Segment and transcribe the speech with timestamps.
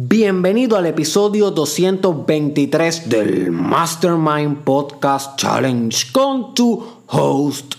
[0.00, 7.74] Bienvenido al episodio 223 del Mastermind Podcast Challenge con tu host,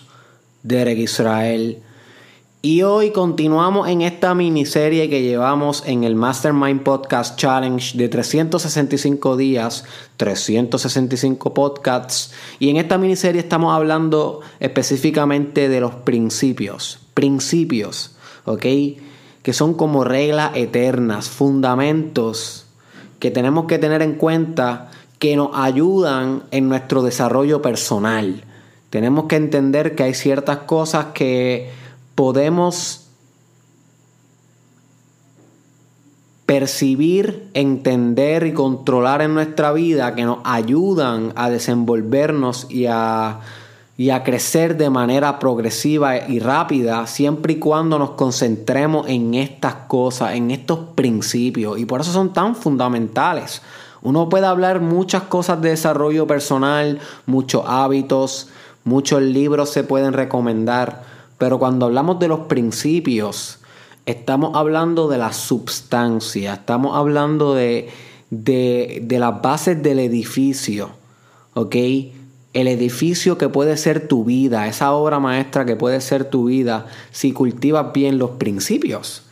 [0.61, 1.81] Derek Israel.
[2.61, 9.37] Y hoy continuamos en esta miniserie que llevamos en el Mastermind Podcast Challenge de 365
[9.37, 9.85] días,
[10.17, 12.33] 365 podcasts.
[12.59, 16.99] Y en esta miniserie estamos hablando específicamente de los principios.
[17.13, 18.65] Principios, ¿ok?
[19.43, 22.65] Que son como reglas eternas, fundamentos
[23.19, 28.43] que tenemos que tener en cuenta que nos ayudan en nuestro desarrollo personal.
[28.89, 31.69] Tenemos que entender que hay ciertas cosas que
[32.15, 33.09] podemos
[36.45, 43.41] percibir, entender y controlar en nuestra vida que nos ayudan a desenvolvernos y a
[43.99, 49.73] y a crecer de manera progresiva y rápida siempre y cuando nos concentremos en estas
[49.89, 51.77] cosas, en estos principios.
[51.77, 53.61] Y por eso son tan fundamentales.
[54.01, 58.47] Uno puede hablar muchas cosas de desarrollo personal, muchos hábitos,
[58.85, 61.03] muchos libros se pueden recomendar,
[61.37, 63.59] pero cuando hablamos de los principios,
[64.05, 67.89] estamos hablando de la substancia, estamos hablando de,
[68.29, 70.91] de, de las bases del edificio,
[71.53, 71.75] ¿ok?
[72.53, 76.87] El edificio que puede ser tu vida, esa obra maestra que puede ser tu vida
[77.11, 79.23] si cultivas bien los principios.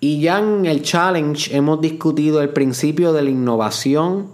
[0.00, 4.28] Y ya en el challenge hemos discutido el principio de la innovación,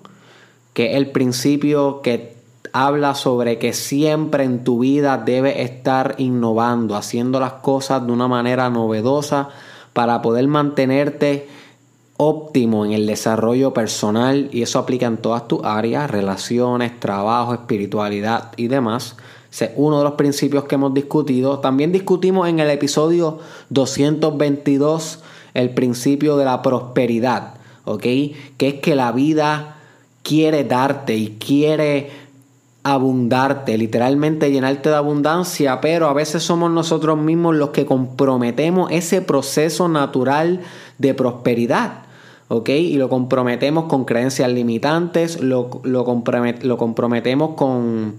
[0.75, 2.35] que es el principio que
[2.73, 8.29] habla sobre que siempre en tu vida debes estar innovando, haciendo las cosas de una
[8.29, 9.49] manera novedosa
[9.93, 11.49] para poder mantenerte
[12.23, 18.53] óptimo en el desarrollo personal y eso aplica en todas tus áreas, relaciones, trabajo, espiritualidad
[18.59, 19.17] y demás.
[19.51, 21.61] es uno de los principios que hemos discutido.
[21.61, 23.39] También discutimos en el episodio
[23.71, 25.21] 222
[25.55, 27.55] el principio de la prosperidad,
[27.87, 28.03] ¿ok?
[28.03, 29.77] Que es que la vida
[30.23, 32.11] quiere darte y quiere
[32.83, 39.23] abundarte, literalmente llenarte de abundancia, pero a veces somos nosotros mismos los que comprometemos ese
[39.23, 40.61] proceso natural
[40.99, 42.10] de prosperidad.
[42.51, 42.69] ¿Ok?
[42.71, 48.17] Y lo comprometemos con creencias limitantes, lo, lo, comprometemos con,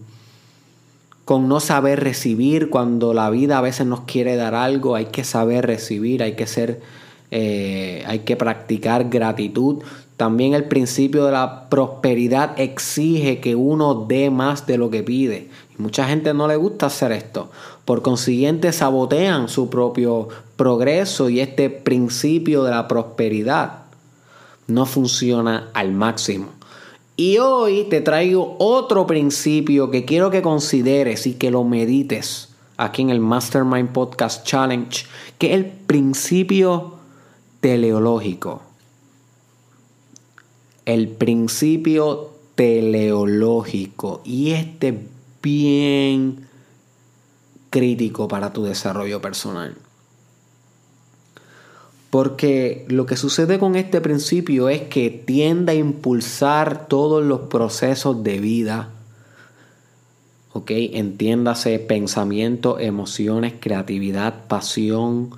[1.25, 5.25] con no saber recibir cuando la vida a veces nos quiere dar algo, hay que
[5.25, 6.79] saber recibir, hay que ser,
[7.29, 9.83] eh, hay que practicar gratitud.
[10.15, 15.49] También el principio de la prosperidad exige que uno dé más de lo que pide.
[15.77, 17.51] Mucha gente no le gusta hacer esto.
[17.83, 23.80] Por consiguiente, sabotean su propio progreso y este principio de la prosperidad
[24.67, 26.49] no funciona al máximo.
[27.15, 33.03] Y hoy te traigo otro principio que quiero que consideres y que lo medites aquí
[33.03, 35.05] en el Mastermind Podcast Challenge,
[35.37, 36.95] que es el principio
[37.59, 38.63] teleológico.
[40.85, 44.21] El principio teleológico.
[44.25, 44.95] Y este es
[45.43, 46.47] bien
[47.69, 49.75] crítico para tu desarrollo personal.
[52.11, 58.23] Porque lo que sucede con este principio es que tiende a impulsar todos los procesos
[58.23, 58.89] de vida.
[60.53, 60.71] ¿Ok?
[60.71, 65.31] Entiéndase pensamiento, emociones, creatividad, pasión,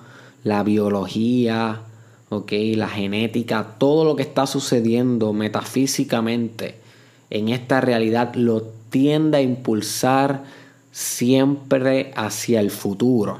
[0.43, 1.81] la biología,
[2.29, 2.51] ¿ok?
[2.75, 6.81] La genética, todo lo que está sucediendo metafísicamente
[7.29, 10.43] en esta realidad lo tiende a impulsar
[10.91, 13.39] siempre hacia el futuro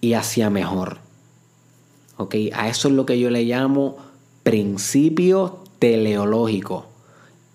[0.00, 1.01] y hacia mejor.
[2.54, 3.96] A eso es lo que yo le llamo
[4.42, 6.86] principio teleológico.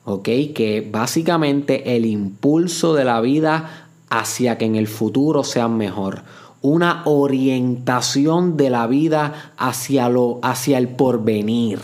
[0.06, 0.24] ¿Ok?
[0.56, 6.24] Que básicamente el impulso de la vida hacia que en el futuro sea mejor.
[6.62, 11.80] Una orientación de la vida hacia, lo, hacia el porvenir.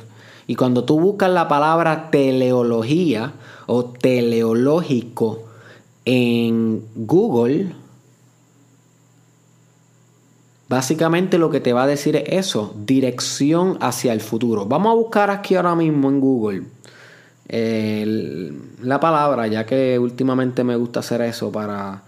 [0.47, 3.33] Y cuando tú buscas la palabra teleología
[3.65, 5.43] o teleológico
[6.05, 7.73] en Google,
[10.73, 14.65] Básicamente lo que te va a decir es eso, dirección hacia el futuro.
[14.65, 16.63] Vamos a buscar aquí ahora mismo en Google
[18.81, 22.01] la palabra, ya que últimamente me gusta hacer eso para,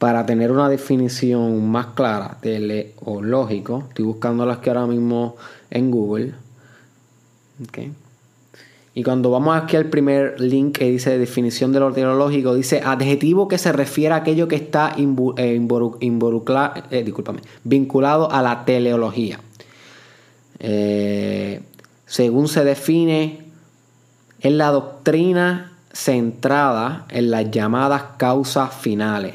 [0.00, 3.84] para tener una definición más clara, teleológico.
[3.90, 5.36] Estoy buscándola aquí ahora mismo
[5.70, 6.34] en Google.
[7.68, 7.92] Okay.
[8.96, 13.48] Y cuando vamos aquí al primer link que dice definición de lo teológico, dice adjetivo
[13.48, 15.02] que se refiere a aquello que está eh,
[15.36, 17.06] eh,
[17.64, 19.40] vinculado a la teleología.
[20.60, 21.60] Eh,
[22.06, 23.40] según se define,
[24.40, 29.34] es la doctrina centrada en las llamadas causas finales,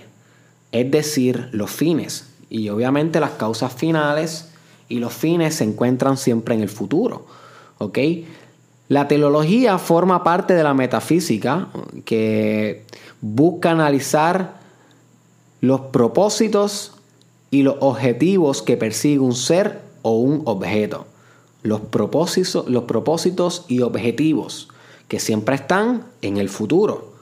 [0.72, 2.30] es decir, los fines.
[2.50, 4.52] Y obviamente las causas finales
[4.88, 7.26] y los fines se encuentran siempre en el futuro.
[7.78, 7.98] ¿Ok?
[8.90, 11.70] La teleología forma parte de la metafísica
[12.06, 12.86] que
[13.22, 14.60] busca analizar
[15.62, 16.94] los propósitos
[17.52, 21.06] y los objetivos que persigue un ser o un objeto.
[21.62, 24.70] Los propósitos, los propósitos y objetivos
[25.08, 27.14] que siempre están en el futuro.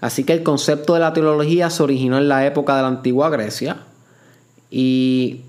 [0.00, 3.30] Así que el concepto de la teología se originó en la época de la antigua
[3.30, 3.78] Grecia
[4.70, 5.40] y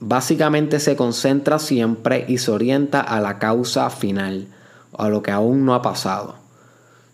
[0.00, 4.48] básicamente se concentra siempre y se orienta a la causa final,
[4.96, 6.34] a lo que aún no ha pasado.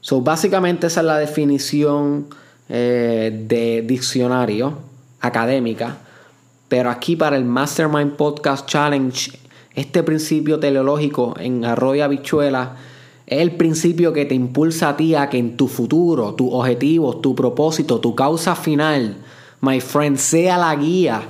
[0.00, 2.28] So, básicamente esa es la definición
[2.68, 4.78] eh, de diccionario
[5.20, 5.98] académica,
[6.68, 9.32] pero aquí para el Mastermind Podcast Challenge,
[9.74, 12.76] este principio teleológico en Arroyo Habichuela
[13.26, 17.16] es el principio que te impulsa a ti a que en tu futuro, tu objetivo,
[17.16, 19.16] tu propósito, tu causa final,
[19.60, 21.22] my friend, sea la guía,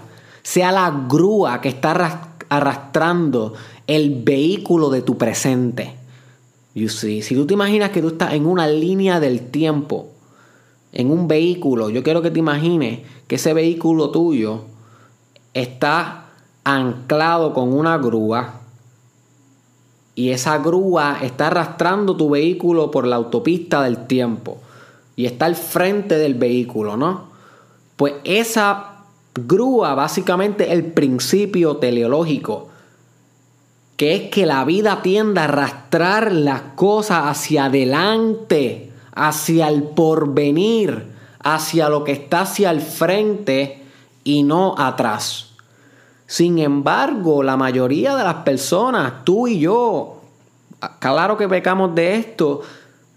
[0.47, 3.55] sea la grúa que está arrastrando
[3.89, 5.97] el vehículo de tu presente.
[6.73, 10.07] You see, si tú te imaginas que tú estás en una línea del tiempo,
[10.93, 14.61] en un vehículo, yo quiero que te imagines que ese vehículo tuyo
[15.53, 16.27] está
[16.63, 18.61] anclado con una grúa
[20.15, 24.59] y esa grúa está arrastrando tu vehículo por la autopista del tiempo
[25.17, 27.31] y está al frente del vehículo, ¿no?
[27.97, 28.96] Pues esa
[29.37, 32.69] grúa básicamente el principio teleológico
[33.97, 41.07] que es que la vida tiende a arrastrar las cosas hacia adelante, hacia el porvenir,
[41.43, 43.83] hacia lo que está hacia el frente
[44.23, 45.53] y no atrás.
[46.27, 50.21] Sin embargo, la mayoría de las personas, tú y yo,
[50.99, 52.61] claro que pecamos de esto,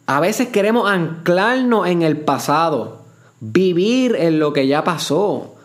[0.05, 3.01] a veces queremos anclarnos en el pasado,
[3.41, 5.55] vivir en lo que ya pasó,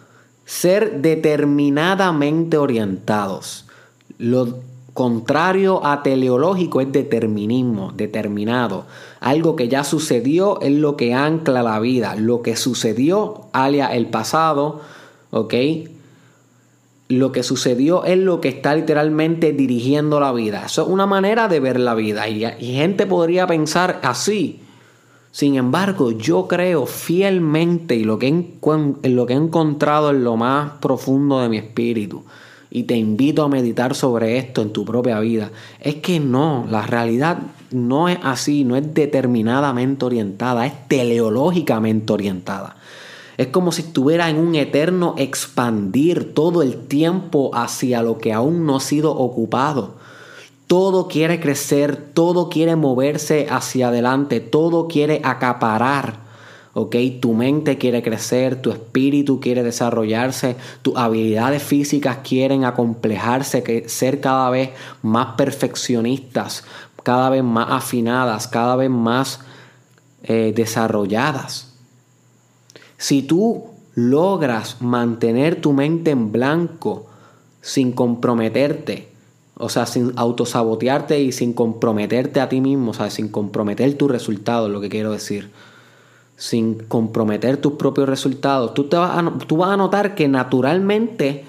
[0.45, 3.67] ser determinadamente orientados.
[4.19, 4.59] Lo
[4.93, 8.87] contrario a teleológico es determinismo, determinado.
[9.21, 12.15] Algo que ya sucedió es lo que ancla la vida.
[12.17, 14.83] Lo que sucedió, alia el pasado,
[15.31, 15.55] ¿ok?
[17.09, 20.65] lo que sucedió es lo que está literalmente dirigiendo la vida.
[20.67, 24.61] Eso es una manera de ver la vida y, gente podría pensar así.
[25.35, 30.37] Sin embargo, yo creo fielmente y lo que, en lo que he encontrado en lo
[30.37, 32.23] más profundo de mi espíritu,
[32.71, 35.51] y te invito a meditar sobre esto en tu propia vida,
[35.81, 37.39] es que no, la realidad
[37.73, 42.77] no es así, no es determinadamente orientada, es teleológicamente orientada.
[43.37, 48.67] Es como si estuviera en un eterno expandir todo el tiempo hacia lo que aún
[48.67, 49.97] no ha sido ocupado.
[50.75, 56.17] Todo quiere crecer, todo quiere moverse hacia adelante, todo quiere acaparar.
[56.73, 56.97] ¿ok?
[57.21, 64.51] Tu mente quiere crecer, tu espíritu quiere desarrollarse, tus habilidades físicas quieren acomplejarse, ser cada
[64.51, 66.65] vez más perfeccionistas,
[67.05, 69.39] cada vez más afinadas, cada vez más
[70.25, 71.73] eh, desarrolladas.
[72.97, 77.07] Si tú logras mantener tu mente en blanco
[77.61, 79.14] sin comprometerte,
[79.57, 84.11] o sea, sin autosabotearte y sin comprometerte a ti mismo, o sea, sin comprometer tus
[84.11, 85.51] resultados, lo que quiero decir,
[86.37, 91.45] sin comprometer tus propios resultados, tú, te vas tú vas a notar que naturalmente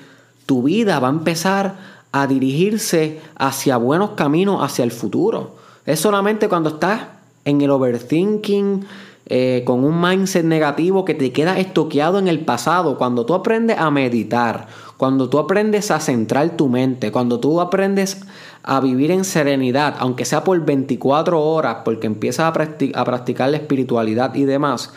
[0.45, 1.75] tu vida va a empezar
[2.11, 5.55] a dirigirse hacia buenos caminos, hacia el futuro.
[5.85, 7.01] Es solamente cuando estás
[7.43, 8.85] en el overthinking,
[9.27, 13.77] eh, con un mindset negativo que te queda estoqueado en el pasado, cuando tú aprendes
[13.79, 14.67] a meditar,
[14.97, 18.21] cuando tú aprendes a centrar tu mente, cuando tú aprendes
[18.61, 23.57] a vivir en serenidad, aunque sea por 24 horas, porque empiezas a, a practicar la
[23.57, 24.93] espiritualidad y demás,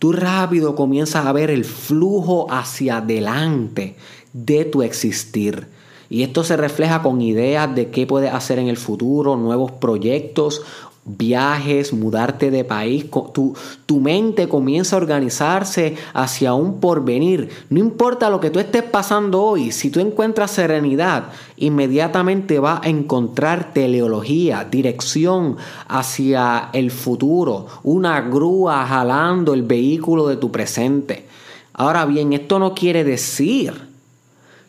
[0.00, 3.96] tú rápido comienzas a ver el flujo hacia adelante
[4.32, 5.68] de tu existir.
[6.10, 10.62] Y esto se refleja con ideas de qué puedes hacer en el futuro, nuevos proyectos
[11.16, 13.54] viajes, mudarte de país, tu,
[13.86, 17.48] tu, mente comienza a organizarse hacia un porvenir.
[17.70, 22.88] No importa lo que tú estés pasando hoy, si tú encuentras serenidad, inmediatamente va a
[22.88, 25.56] encontrar teleología, dirección
[25.88, 31.26] hacia el futuro, una grúa jalando el vehículo de tu presente.
[31.72, 33.87] Ahora bien, esto no quiere decir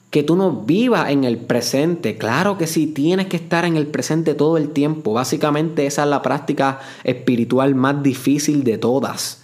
[0.09, 2.17] que tú no vivas en el presente.
[2.17, 5.13] Claro que sí, tienes que estar en el presente todo el tiempo.
[5.13, 9.43] Básicamente esa es la práctica espiritual más difícil de todas.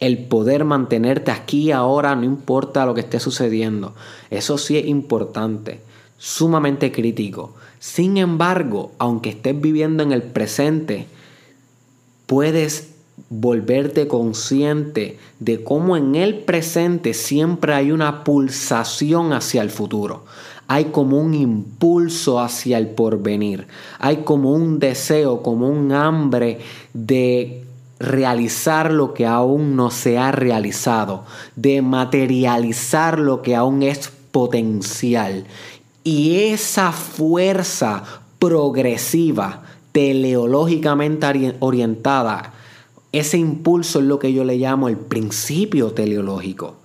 [0.00, 3.94] El poder mantenerte aquí ahora, no importa lo que esté sucediendo.
[4.30, 5.80] Eso sí es importante,
[6.18, 7.54] sumamente crítico.
[7.78, 11.06] Sin embargo, aunque estés viviendo en el presente,
[12.26, 12.95] puedes
[13.28, 20.24] volverte consciente de cómo en el presente siempre hay una pulsación hacia el futuro.
[20.68, 23.68] hay como un impulso hacia el porvenir,
[24.00, 26.58] hay como un deseo, como un hambre
[26.92, 27.62] de
[27.98, 35.46] realizar lo que aún no se ha realizado, de materializar lo que aún es potencial.
[36.04, 38.02] Y esa fuerza
[38.38, 42.52] progresiva, teleológicamente orientada,
[43.12, 46.76] ese impulso es lo que yo le llamo el principio teleológico.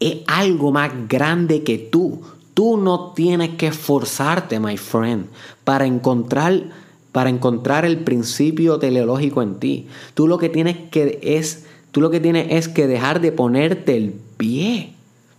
[0.00, 2.20] Es algo más grande que tú.
[2.54, 5.26] Tú no tienes que esforzarte, my friend,
[5.64, 6.64] para encontrar,
[7.12, 9.88] para encontrar el principio teleológico en ti.
[10.14, 13.96] Tú lo que tienes que es, tú lo que tienes es que dejar de ponerte
[13.96, 14.92] el pie.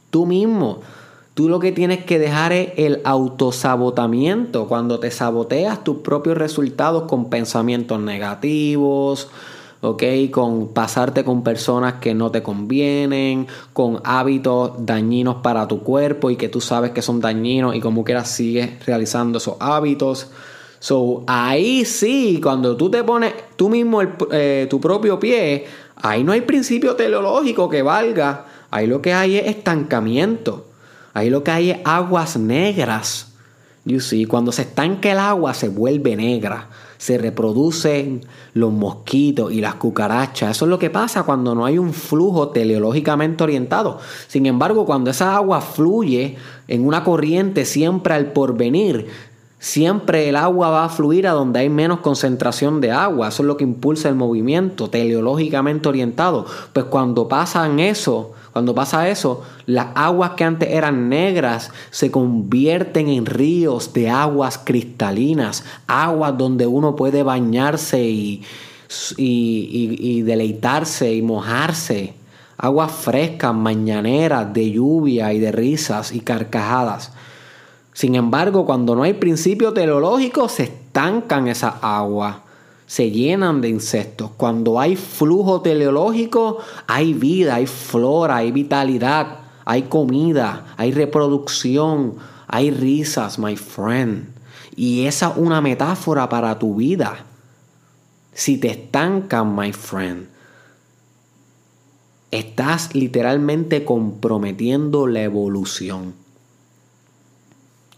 [0.10, 0.82] Tú mismo.
[1.38, 7.04] Tú lo que tienes que dejar es el autosabotamiento, cuando te saboteas tus propios resultados
[7.04, 9.30] con pensamientos negativos,
[9.82, 10.04] ¿ok?
[10.32, 16.36] Con pasarte con personas que no te convienen, con hábitos dañinos para tu cuerpo y
[16.36, 20.30] que tú sabes que son dañinos y como quieras sigues realizando esos hábitos.
[20.80, 25.66] So, ahí sí, cuando tú te pones tú mismo eh, tu propio pie,
[25.96, 28.46] ahí no hay principio teleológico que valga.
[28.70, 30.68] Ahí lo que hay es estancamiento.
[31.14, 33.34] Ahí lo que hay es aguas negras.
[33.86, 36.68] You see, cuando se estanca el agua se vuelve negra
[36.98, 38.22] se reproducen
[38.54, 40.52] los mosquitos y las cucarachas.
[40.52, 44.00] Eso es lo que pasa cuando no hay un flujo teleológicamente orientado.
[44.28, 46.38] Sin embargo, cuando esa agua fluye
[46.68, 49.08] en una corriente siempre al porvenir,
[49.60, 53.30] siempre el agua va a fluir a donde hay menos concentración de agua.
[53.30, 56.46] Eso es lo que impulsa el movimiento teleológicamente orientado.
[56.74, 63.08] Pues cuando pasan eso, cuando pasa eso, las aguas que antes eran negras se convierten
[63.08, 68.44] en ríos de aguas cristalinas, aguas donde uno puede bañarse y,
[69.18, 72.16] y, deleitarse y mojarse.
[72.58, 77.12] Aguas frescas, mañaneras, de lluvia y de risas y carcajadas.
[77.98, 82.36] Sin embargo, cuando no hay principio teleológico, se estancan esas aguas
[82.86, 84.32] se llenan de insectos.
[84.38, 92.16] Cuando hay flujo teleológico, hay vida, hay flora, hay vitalidad, hay comida, hay reproducción,
[92.48, 94.30] hay risas, my friend.
[94.76, 97.26] Y esa es una metáfora para tu vida.
[98.32, 100.28] Si te estancan, my friend,
[102.32, 106.14] estás literalmente comprometiendo la evolución,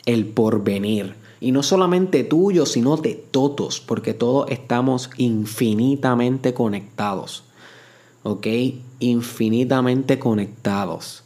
[0.10, 1.16] el porvenir.
[1.40, 7.44] Y no solamente tuyo, sino de todos, porque todos estamos infinitamente conectados.
[8.24, 8.48] ¿Ok?
[9.00, 11.24] Infinitamente conectados.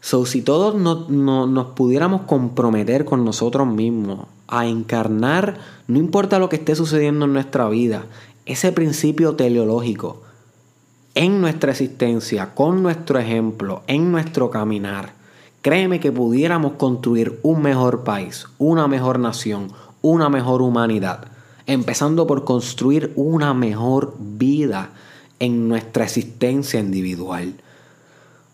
[0.00, 6.56] So, si todos nos pudiéramos comprometer con nosotros mismos a encarnar, no importa lo que
[6.56, 8.06] esté sucediendo en nuestra vida,
[8.46, 10.22] ese principio teleológico
[11.14, 15.19] en nuestra existencia, con nuestro ejemplo, en nuestro caminar,
[15.62, 21.26] Créeme que pudiéramos construir un mejor país, una mejor nación, una mejor humanidad,
[21.66, 24.92] empezando por construir una mejor vida
[25.38, 27.56] en nuestra existencia individual.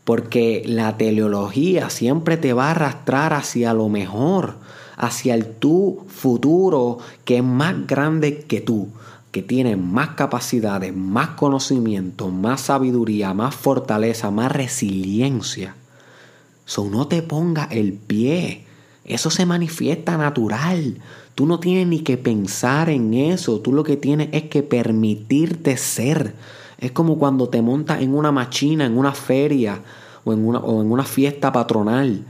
[0.03, 4.57] Porque la teleología siempre te va a arrastrar hacia lo mejor,
[4.97, 8.89] hacia el tu futuro que es más grande que tú,
[9.31, 15.77] que tiene más capacidades, más conocimiento, más sabiduría, más fortaleza, más resiliencia.
[16.67, 18.65] So no te ponga el pie.
[19.05, 20.99] Eso se manifiesta natural.
[21.37, 23.61] Tú no tienes ni que pensar en eso.
[23.61, 26.35] Tú lo que tienes es que permitirte ser.
[26.79, 29.81] Es como cuando te montas en una machina, en una feria
[30.25, 32.25] o en una, o en una fiesta patronal.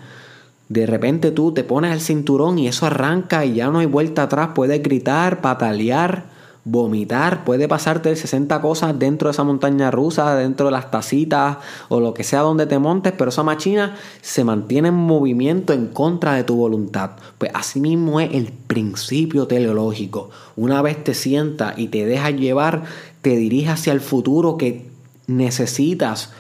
[0.69, 4.25] De repente tú te pones el cinturón y eso arranca y ya no hay vuelta
[4.25, 4.51] atrás.
[4.55, 6.36] Puedes gritar, patalear
[6.69, 11.59] vomitar, puede pasarte 60 cosas dentro de esa montaña rusa, dentro de las tacitas
[11.89, 15.87] o lo que sea donde te montes, pero esa máquina se mantiene en movimiento en
[15.87, 17.13] contra de tu voluntad.
[17.39, 20.31] Pues así mismo es el principio teleológico.
[20.57, 22.83] Una vez te sientas y te dejas llevar,
[23.23, 24.91] te diriges hacia el futuro que
[25.29, 26.33] necesitas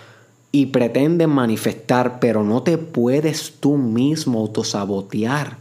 [0.50, 5.56] y pretendes manifestar, pero no te puedes tú mismo autosabotear.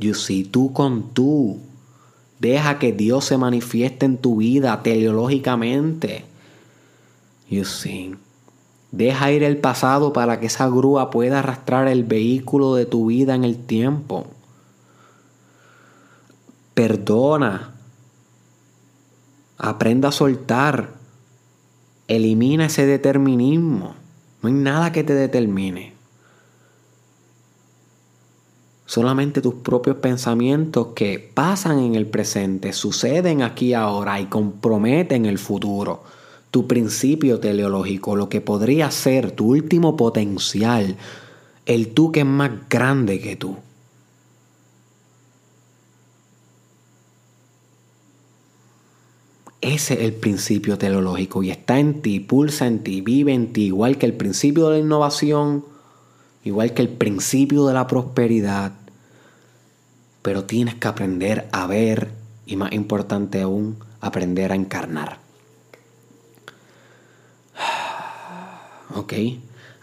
[0.00, 1.60] You see, tú con tú.
[2.38, 6.24] Deja que Dios se manifieste en tu vida teleológicamente.
[7.48, 8.16] You see.
[8.90, 13.34] Deja ir el pasado para que esa grúa pueda arrastrar el vehículo de tu vida
[13.34, 14.26] en el tiempo.
[16.74, 17.74] Perdona.
[19.58, 20.94] Aprenda a soltar.
[22.06, 23.94] Elimina ese determinismo.
[24.42, 25.93] No hay nada que te determine.
[28.94, 35.38] Solamente tus propios pensamientos que pasan en el presente, suceden aquí ahora y comprometen el
[35.38, 36.04] futuro.
[36.52, 40.96] Tu principio teleológico, lo que podría ser tu último potencial,
[41.66, 43.56] el tú que es más grande que tú.
[49.60, 53.64] Ese es el principio teleológico y está en ti, pulsa en ti, vive en ti,
[53.64, 55.64] igual que el principio de la innovación,
[56.44, 58.83] igual que el principio de la prosperidad.
[60.24, 62.10] Pero tienes que aprender a ver
[62.46, 65.18] y más importante aún, aprender a encarnar.
[68.96, 69.12] Ok.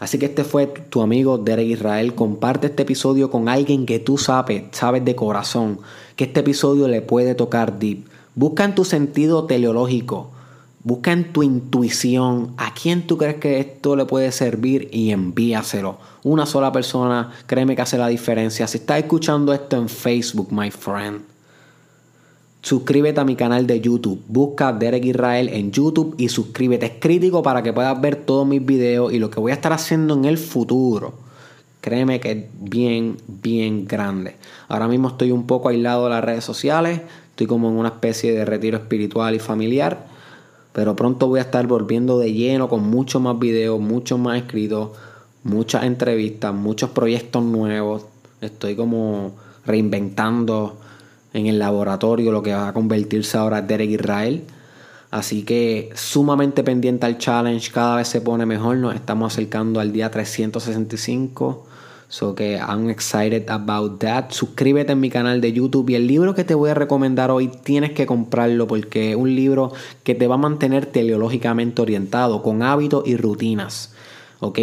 [0.00, 2.16] Así que este fue tu amigo Derek Israel.
[2.16, 5.78] Comparte este episodio con alguien que tú sabes, sabes de corazón,
[6.16, 8.08] que este episodio le puede tocar deep.
[8.34, 10.32] Busca en tu sentido teleológico.
[10.84, 15.98] Busca en tu intuición a quién tú crees que esto le puede servir y envíaselo.
[16.24, 18.66] Una sola persona, créeme que hace la diferencia.
[18.66, 21.20] Si estás escuchando esto en Facebook, my friend,
[22.62, 24.22] suscríbete a mi canal de YouTube.
[24.26, 26.86] Busca Derek Israel en YouTube y suscríbete.
[26.86, 29.72] Es crítico para que puedas ver todos mis videos y lo que voy a estar
[29.72, 31.14] haciendo en el futuro.
[31.80, 34.36] Créeme que es bien, bien grande.
[34.68, 37.00] Ahora mismo estoy un poco aislado de las redes sociales
[37.32, 40.06] Estoy como en una especie de retiro espiritual y familiar.
[40.72, 44.90] Pero pronto voy a estar volviendo de lleno con muchos más videos, muchos más escritos,
[45.44, 48.06] muchas entrevistas, muchos proyectos nuevos.
[48.40, 49.32] Estoy como
[49.66, 50.78] reinventando
[51.32, 54.44] en el laboratorio lo que va a convertirse ahora en Derek Israel.
[55.10, 59.92] Así que sumamente pendiente al challenge, cada vez se pone mejor, nos estamos acercando al
[59.92, 61.66] día 365
[62.12, 64.32] So que I'm excited about that.
[64.32, 67.48] Suscríbete en mi canal de YouTube y el libro que te voy a recomendar hoy
[67.48, 69.72] tienes que comprarlo porque es un libro
[70.04, 73.94] que te va a mantener teleológicamente orientado con hábitos y rutinas.
[74.40, 74.58] ¿Ok?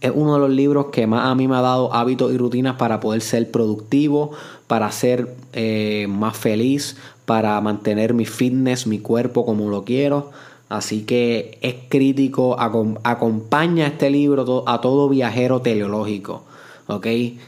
[0.00, 2.76] Es uno de los libros que más a mí me ha dado hábitos y rutinas
[2.76, 4.30] para poder ser productivo,
[4.66, 10.30] para ser eh, más feliz, para mantener mi fitness, mi cuerpo como lo quiero.
[10.70, 16.44] Así que es crítico, acompaña este libro a todo viajero teleológico.
[16.86, 17.06] ¿Ok?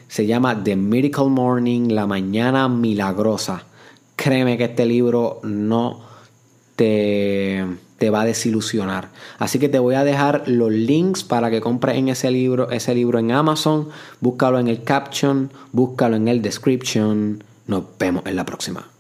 [0.09, 3.64] Se llama The Miracle Morning, la mañana milagrosa.
[4.16, 6.00] Créeme que este libro no
[6.76, 7.64] te,
[7.98, 9.11] te, va a desilusionar.
[9.38, 12.94] Así que te voy a dejar los links para que compres en ese libro, ese
[12.94, 13.88] libro en Amazon.
[14.20, 17.44] Búscalo en el caption, búscalo en el description.
[17.66, 18.98] Nos vemos en la próxima.